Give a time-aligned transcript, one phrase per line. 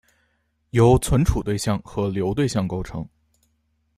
[0.71, 3.07] 由存储对象和流对象构成。